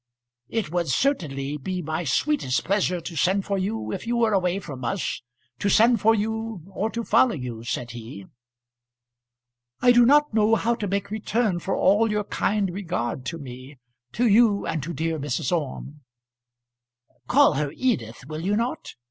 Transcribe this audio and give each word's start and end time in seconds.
"It 0.49 0.71
would 0.71 0.87
certainly 0.89 1.57
be 1.57 1.83
my 1.83 2.05
sweetest 2.05 2.63
pleasure 2.65 2.99
to 3.01 3.15
send 3.15 3.45
for 3.45 3.59
you 3.59 3.91
if 3.91 4.07
you 4.07 4.17
were 4.17 4.33
away 4.33 4.57
from 4.57 4.83
us, 4.83 5.21
to 5.59 5.69
send 5.69 6.01
for 6.01 6.15
you 6.15 6.63
or 6.73 6.89
to 6.89 7.03
follow 7.03 7.35
you," 7.35 7.63
said 7.63 7.91
he. 7.91 8.25
"I 9.79 9.91
do 9.91 10.03
not 10.03 10.33
know 10.33 10.55
how 10.55 10.73
to 10.73 10.87
make 10.87 11.11
return 11.11 11.59
for 11.59 11.75
all 11.75 12.09
your 12.09 12.23
kind 12.23 12.71
regard 12.73 13.25
to 13.27 13.37
me; 13.37 13.77
to 14.13 14.27
you 14.27 14.65
and 14.65 14.81
to 14.81 14.91
dear 14.91 15.19
Mrs. 15.19 15.55
Orme." 15.55 16.01
"Call 17.27 17.53
her 17.53 17.71
Edith, 17.71 18.25
will 18.25 18.41
you 18.41 18.55
not? 18.55 18.95